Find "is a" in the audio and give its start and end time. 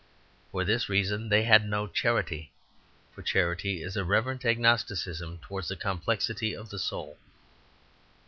3.83-4.03